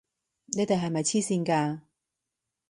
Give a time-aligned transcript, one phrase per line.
[0.47, 1.81] 你哋係咪癡線㗎！